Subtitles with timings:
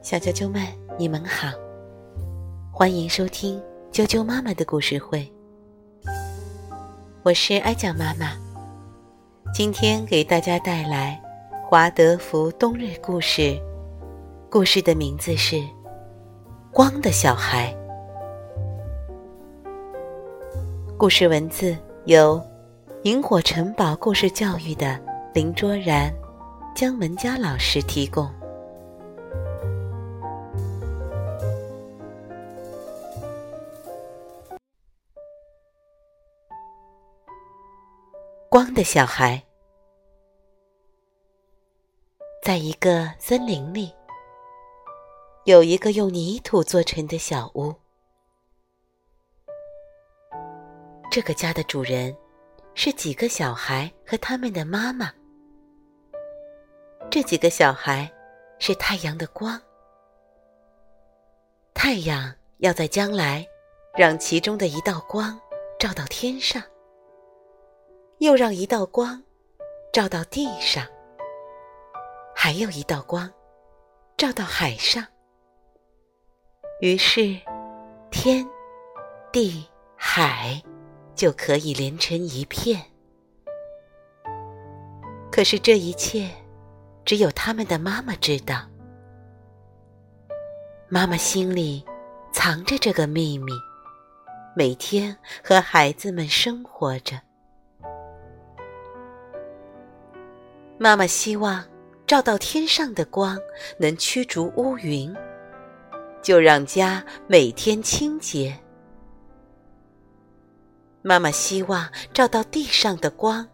[0.00, 0.66] 小啾啾们，
[0.98, 1.48] 你们好，
[2.72, 5.30] 欢迎收听啾啾妈妈的故事会。
[7.22, 8.32] 我是艾酱妈妈，
[9.52, 11.20] 今天给大家带来
[11.68, 13.60] 华德福冬日故事，
[14.50, 15.56] 故事的名字是
[16.70, 17.76] 《光的小孩》。
[20.96, 22.42] 故事文字由
[23.02, 24.98] 萤火城堡故事教育的
[25.34, 26.10] 林卓然、
[26.74, 28.32] 姜文佳老师提供。
[38.48, 39.42] 光的小孩，
[42.42, 43.92] 在一个森林里，
[45.44, 47.74] 有一个用泥土做成的小屋。
[51.10, 52.16] 这个家的主人
[52.74, 55.12] 是几个小孩和他们的妈妈。
[57.12, 58.10] 这几个小孩
[58.58, 59.60] 是太阳的光，
[61.74, 63.46] 太阳要在将来
[63.94, 65.38] 让其中的一道光
[65.78, 66.62] 照到天上，
[68.20, 69.22] 又让一道光
[69.92, 70.86] 照到地上，
[72.34, 73.30] 还有一道光
[74.16, 75.06] 照到海上。
[76.80, 77.38] 于是，
[78.10, 78.48] 天、
[79.30, 80.62] 地、海。
[81.14, 82.82] 就可以连成一片。
[85.30, 86.28] 可是这一切，
[87.04, 88.68] 只有他们的妈妈知道。
[90.88, 91.84] 妈妈心里
[92.32, 93.52] 藏着这个秘密，
[94.54, 97.20] 每天和孩子们生活着。
[100.78, 101.64] 妈妈希望
[102.06, 103.38] 照到天上的光
[103.78, 105.14] 能驱逐乌云，
[106.20, 108.58] 就让家每天清洁。
[111.00, 113.48] 妈妈希望照到地上的光，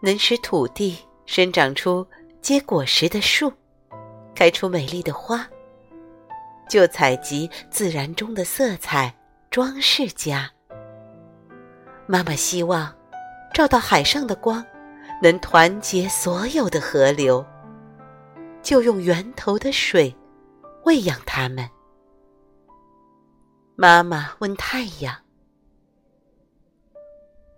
[0.00, 2.06] 能使土地生长出
[2.40, 3.52] 结果实的树，
[4.34, 5.46] 开出美丽的花。
[6.68, 9.14] 就采集自然中的色彩，
[9.50, 10.50] 装饰家。
[12.06, 12.94] 妈妈希望
[13.52, 14.64] 照到海上的光，
[15.20, 17.44] 能团结所有的河流，
[18.62, 20.14] 就用源头的水
[20.84, 21.68] 喂养它们。
[23.76, 25.14] 妈妈问太阳。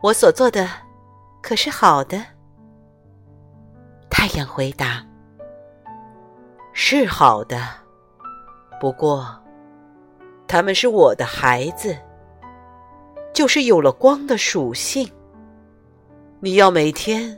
[0.00, 0.68] 我所做的
[1.42, 2.24] 可是好的。
[4.14, 5.04] 太阳回答
[6.72, 7.66] ：“是好的，
[8.78, 9.26] 不过
[10.46, 11.98] 他们是我的孩子，
[13.32, 15.10] 就是有了光的属性。
[16.40, 17.36] 你要每天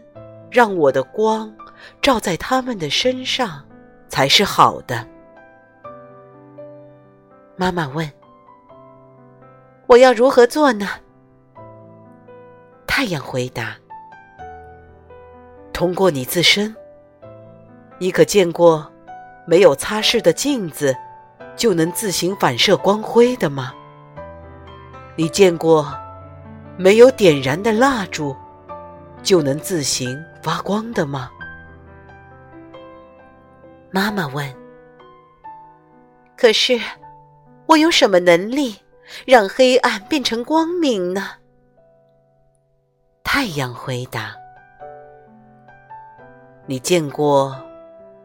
[0.50, 1.50] 让我的光
[2.02, 3.64] 照在他们的身上，
[4.08, 5.08] 才是好的。”
[7.56, 8.10] 妈妈问
[9.86, 10.88] ：“我要如何做呢？”
[12.84, 13.76] 太阳回答
[15.74, 16.74] ：“通过你自身，
[17.98, 18.90] 你可见过
[19.44, 20.96] 没有擦拭的镜子
[21.56, 23.74] 就能自行反射光辉的吗？
[25.16, 25.92] 你见过
[26.76, 28.34] 没有点燃的蜡烛
[29.22, 31.28] 就能自行发光的吗？”
[33.90, 34.54] 妈妈问
[36.38, 36.80] ：“可是
[37.66, 38.76] 我有什么能力
[39.26, 41.30] 让黑暗变成光明呢？”
[43.24, 44.34] 太阳回答
[46.66, 47.54] ：“你见过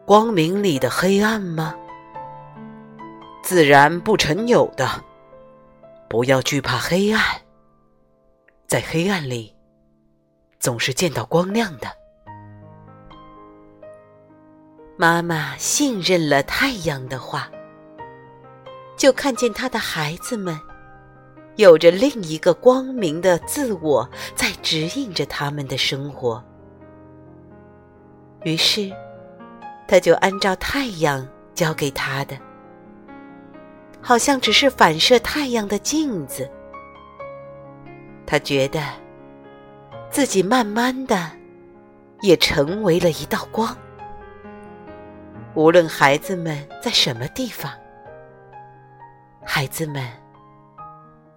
[0.06, 1.74] 光明里的黑暗吗？
[3.42, 4.88] 自然不曾有的。
[6.08, 7.22] 不要惧怕黑暗，
[8.66, 9.54] 在黑暗里
[10.58, 11.86] 总是见到光亮的。”
[14.96, 17.48] 妈妈信任了太阳的话，
[18.96, 20.58] 就看见他的孩子们。
[21.56, 26.42] 有着另一个光明的自我在指引着他们的生活，
[28.44, 28.90] 于是，
[29.86, 32.36] 他就按照太阳教给他的，
[34.00, 36.50] 好像只是反射太阳的镜子。
[38.26, 38.80] 他觉得
[40.10, 41.30] 自己慢慢的
[42.22, 43.76] 也成为了一道光，
[45.54, 47.72] 无论孩子们在什么地方，
[49.44, 50.08] 孩子们。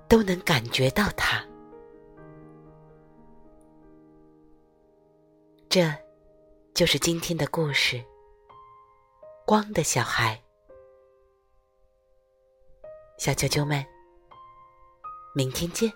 [0.05, 1.43] 都能感觉到他。
[5.67, 5.91] 这，
[6.73, 8.03] 就是今天的故事。
[9.45, 10.41] 光的小孩，
[13.19, 13.85] 小啾啾们，
[15.35, 15.91] 明天见。